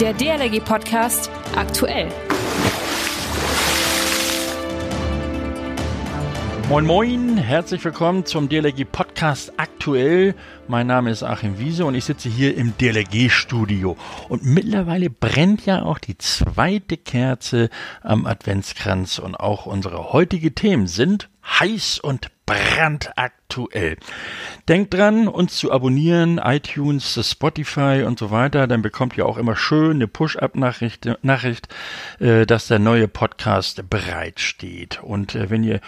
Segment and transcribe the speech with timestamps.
[0.00, 2.08] Der DLRG Podcast aktuell.
[6.70, 10.34] Moin Moin, herzlich willkommen zum DLRG Podcast aktuell.
[10.68, 13.98] Mein Name ist Achim Wiese und ich sitze hier im DLRG Studio.
[14.30, 17.68] Und mittlerweile brennt ja auch die zweite Kerze
[18.00, 21.28] am Adventskranz und auch unsere heutigen Themen sind
[21.58, 23.96] heiß und brandaktuell.
[24.68, 29.54] Denkt dran, uns zu abonnieren, iTunes, Spotify und so weiter, dann bekommt ihr auch immer
[29.54, 31.68] schön eine Push-Up-Nachricht, Nachricht,
[32.18, 35.00] äh, dass der neue Podcast bereitsteht.
[35.02, 35.80] Und äh, wenn ihr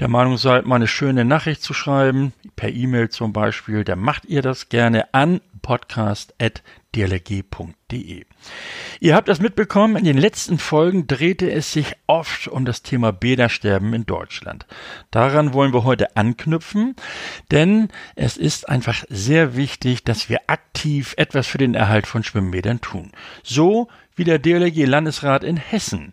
[0.00, 4.26] der Meinung seid, mal eine schöne Nachricht zu schreiben, per E-Mail zum Beispiel, dann macht
[4.26, 8.24] ihr das gerne an podcast.dlg.de.
[9.00, 13.12] Ihr habt das mitbekommen, in den letzten Folgen drehte es sich oft um das Thema
[13.12, 14.66] Bädersterben in Deutschland.
[15.10, 16.96] Daran wollen wir heute anknüpfen,
[17.50, 22.80] denn es ist einfach sehr wichtig, dass wir aktiv etwas für den Erhalt von Schwimmbädern
[22.80, 23.12] tun.
[23.42, 26.12] So wie der DLG Landesrat in Hessen.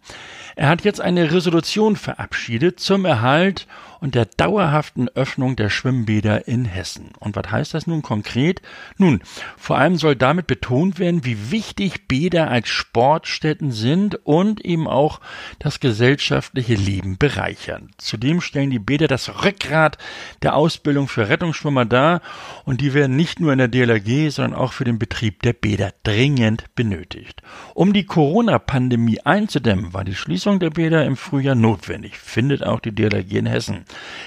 [0.55, 3.67] Er hat jetzt eine Resolution verabschiedet zum Erhalt
[3.99, 7.11] und der dauerhaften Öffnung der Schwimmbäder in Hessen.
[7.19, 8.61] Und was heißt das nun konkret?
[8.97, 9.21] Nun,
[9.57, 15.19] vor allem soll damit betont werden, wie wichtig Bäder als Sportstätten sind und eben auch
[15.59, 17.91] das gesellschaftliche Leben bereichern.
[17.97, 19.97] Zudem stellen die Bäder das Rückgrat
[20.41, 22.21] der Ausbildung für Rettungsschwimmer dar
[22.65, 25.93] und die werden nicht nur in der DLRG, sondern auch für den Betrieb der Bäder
[26.03, 27.41] dringend benötigt.
[27.73, 32.93] Um die Corona-Pandemie einzudämmen, war die Schließung der Bäder im Frühjahr notwendig, findet auch die
[32.93, 33.85] DLRG in Hessen.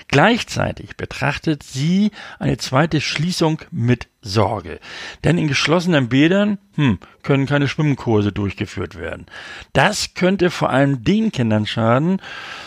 [0.08, 4.78] Gleichzeitig betrachtet sie eine zweite Schließung mit Sorge.
[5.24, 9.26] Denn in geschlossenen Bädern hm, können keine Schwimmkurse durchgeführt werden.
[9.72, 12.22] Das könnte vor allem den Kindern schaden,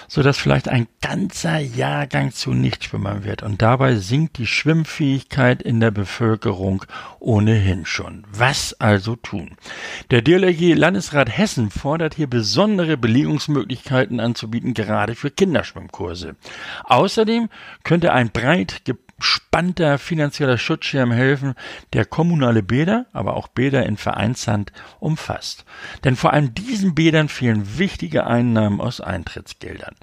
[0.07, 3.41] so dass vielleicht ein ganzer Jahrgang zu Nichtschwimmern wird.
[3.41, 6.85] Und dabei sinkt die Schwimmfähigkeit in der Bevölkerung
[7.19, 8.25] ohnehin schon.
[8.31, 9.57] Was also tun?
[10.11, 16.35] Der DLRG Landesrat Hessen fordert hier besondere Belegungsmöglichkeiten anzubieten, gerade für Kinderschwimmkurse.
[16.83, 17.49] Außerdem
[17.83, 18.85] könnte ein breit
[19.19, 21.53] spannender finanzieller Schutzschirm helfen,
[21.93, 25.65] der kommunale Bäder, aber auch Bäder in Vereinshand umfasst.
[26.03, 29.95] Denn vor allem diesen Bädern fehlen wichtige Einnahmen aus Eintrittsgeldern.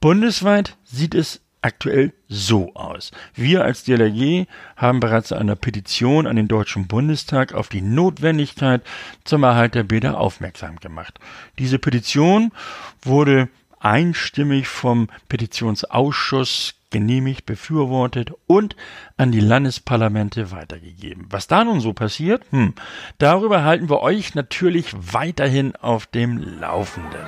[0.00, 3.10] Bundesweit sieht es aktuell so aus.
[3.34, 4.46] Wir als DLRG
[4.76, 8.82] haben bereits einer Petition an den Deutschen Bundestag auf die Notwendigkeit
[9.24, 11.18] zum Erhalt der Bäder aufmerksam gemacht.
[11.58, 12.52] Diese Petition
[13.02, 13.48] wurde
[13.80, 18.76] einstimmig vom Petitionsausschuss genehmigt, befürwortet und
[19.16, 21.26] an die Landesparlamente weitergegeben.
[21.30, 22.74] Was da nun so passiert, hm,
[23.18, 27.26] darüber halten wir euch natürlich weiterhin auf dem Laufenden.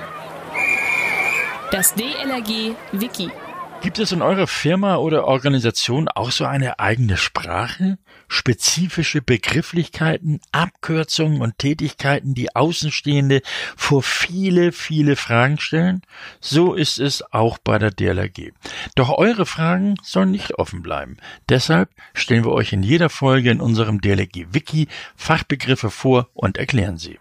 [1.71, 3.31] Das DLRG Wiki.
[3.81, 7.97] Gibt es in eurer Firma oder Organisation auch so eine eigene Sprache?
[8.27, 13.41] Spezifische Begrifflichkeiten, Abkürzungen und Tätigkeiten, die Außenstehende
[13.75, 16.03] vor viele, viele Fragen stellen?
[16.39, 18.51] So ist es auch bei der DLRG.
[18.93, 21.17] Doch eure Fragen sollen nicht offen bleiben.
[21.49, 26.99] Deshalb stellen wir euch in jeder Folge in unserem DLRG Wiki Fachbegriffe vor und erklären
[26.99, 27.19] sie.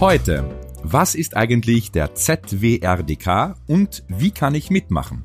[0.00, 0.44] Heute.
[0.82, 5.24] Was ist eigentlich der ZWRDK und wie kann ich mitmachen?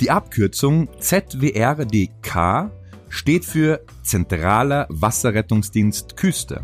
[0.00, 2.70] Die Abkürzung ZWRDK
[3.10, 6.62] steht für Zentraler Wasserrettungsdienst Küste.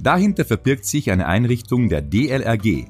[0.00, 2.86] Dahinter verbirgt sich eine Einrichtung der DLRG.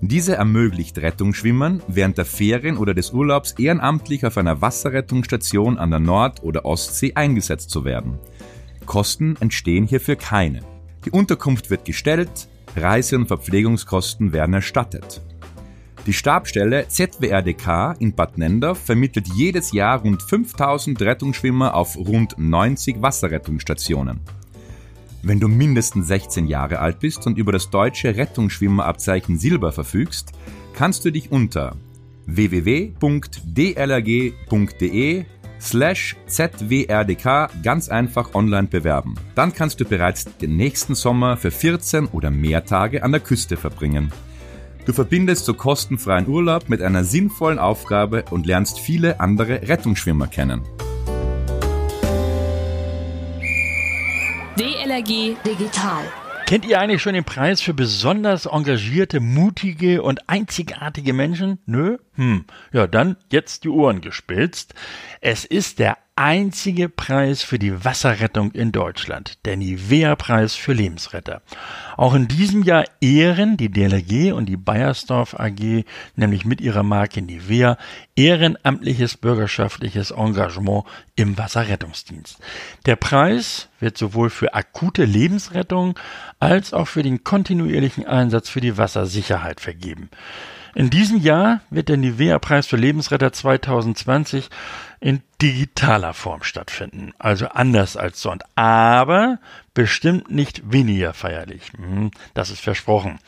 [0.00, 6.00] Diese ermöglicht Rettungsschwimmern während der Ferien oder des Urlaubs ehrenamtlich auf einer Wasserrettungsstation an der
[6.00, 8.20] Nord- oder Ostsee eingesetzt zu werden.
[8.86, 10.60] Kosten entstehen hierfür keine.
[11.04, 15.20] Die Unterkunft wird gestellt, Reise- und Verpflegungskosten werden erstattet.
[16.06, 23.00] Die Stabstelle ZWRDK in Bad Nendorf vermittelt jedes Jahr rund 5000 Rettungsschwimmer auf rund 90
[23.00, 24.20] Wasserrettungsstationen.
[25.22, 30.32] Wenn du mindestens 16 Jahre alt bist und über das deutsche Rettungsschwimmerabzeichen Silber verfügst,
[30.74, 31.74] kannst du dich unter
[32.26, 32.94] www.dlrg.de
[35.58, 39.14] slash zwrdk ganz einfach online bewerben.
[39.34, 43.56] Dann kannst du bereits den nächsten Sommer für 14 oder mehr Tage an der Küste
[43.56, 44.12] verbringen.
[44.86, 50.62] Du verbindest so kostenfreien Urlaub mit einer sinnvollen Aufgabe und lernst viele andere Rettungsschwimmer kennen.
[54.58, 56.04] DLRG Digital.
[56.46, 61.58] Kennt ihr eigentlich schon den Preis für besonders engagierte, mutige und einzigartige Menschen?
[61.64, 61.96] Nö?
[62.16, 62.44] Hm.
[62.70, 64.74] Ja, dann jetzt die Ohren gespitzt.
[65.22, 71.42] Es ist der einzige Preis für die Wasserrettung in Deutschland, der Nivea-Preis für Lebensretter.
[71.96, 75.84] Auch in diesem Jahr ehren die DLRG und die Bayersdorf AG,
[76.14, 77.78] nämlich mit ihrer Marke Nivea,
[78.14, 80.84] ehrenamtliches bürgerschaftliches Engagement
[81.16, 82.38] im Wasserrettungsdienst.
[82.86, 85.98] Der Preis wird sowohl für akute Lebensrettung
[86.38, 90.10] als auch für den kontinuierlichen Einsatz für die Wassersicherheit vergeben.
[90.74, 94.50] In diesem Jahr wird der Nivea-Preis für Lebensretter 2020
[94.98, 99.38] in digitaler Form stattfinden, also anders als sonst, aber
[99.74, 101.72] bestimmt nicht weniger feierlich.
[101.76, 103.18] Hm, das ist versprochen.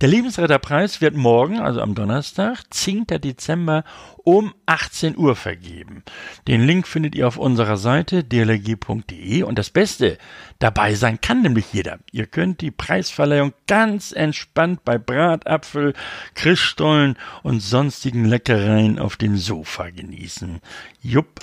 [0.00, 3.06] Der Lebensretterpreis wird morgen, also am Donnerstag, 10.
[3.06, 3.84] Dezember
[4.24, 6.02] um 18 Uhr vergeben.
[6.48, 10.18] Den Link findet ihr auf unserer Seite dlg.de und das Beste,
[10.58, 11.98] dabei sein kann nämlich jeder.
[12.10, 15.94] Ihr könnt die Preisverleihung ganz entspannt bei Bratapfel,
[16.34, 20.60] Christstollen und sonstigen Leckereien auf dem Sofa genießen.
[21.00, 21.40] Jupp.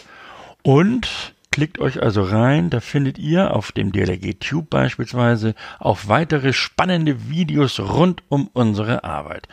[0.62, 6.54] Und klickt euch also rein, da findet ihr auf dem DLRG Tube beispielsweise auch weitere
[6.54, 9.48] spannende Videos rund um unsere Arbeit.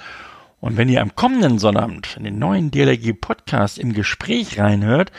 [0.58, 5.12] Und wenn ihr am kommenden Sonnabend in den neuen DLRG Podcast im Gespräch reinhört,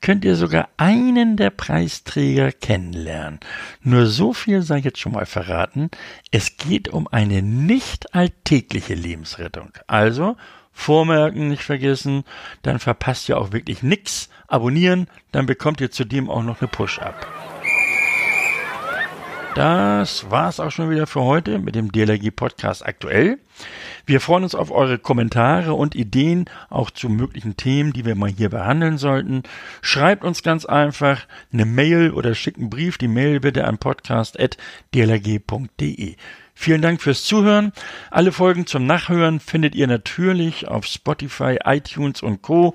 [0.00, 3.40] könnt ihr sogar einen der Preisträger kennenlernen.
[3.82, 5.90] Nur so viel sei jetzt schon mal verraten.
[6.30, 9.70] Es geht um eine nicht alltägliche Lebensrettung.
[9.86, 10.36] Also
[10.80, 12.24] Vormerken nicht vergessen,
[12.62, 14.30] dann verpasst ihr auch wirklich nix.
[14.48, 17.26] Abonnieren, dann bekommt ihr zudem auch noch eine Push-Up.
[19.54, 23.38] Das war's auch schon wieder für heute mit dem DLRG Podcast aktuell.
[24.06, 28.30] Wir freuen uns auf eure Kommentare und Ideen, auch zu möglichen Themen, die wir mal
[28.30, 29.42] hier behandeln sollten.
[29.82, 32.96] Schreibt uns ganz einfach eine Mail oder schickt einen Brief.
[32.96, 36.16] Die Mail bitte an podcast.dlrg.de.
[36.62, 37.72] Vielen Dank fürs Zuhören.
[38.10, 42.74] Alle Folgen zum Nachhören findet ihr natürlich auf Spotify, iTunes und Co.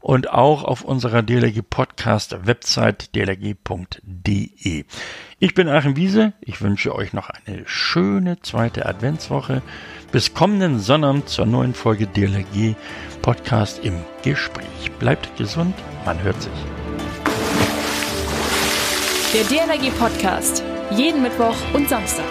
[0.00, 4.84] und auch auf unserer DLRG Podcast Website dlrg.de.
[5.38, 6.32] Ich bin Achim Wiese.
[6.40, 9.60] Ich wünsche euch noch eine schöne zweite Adventswoche.
[10.12, 12.74] Bis kommenden Sonnabend zur neuen Folge DLRG
[13.20, 14.90] Podcast im Gespräch.
[14.98, 15.74] Bleibt gesund.
[16.06, 16.52] Man hört sich.
[19.34, 20.64] Der DLRG Podcast.
[20.90, 22.24] Jeden Mittwoch und Samstag.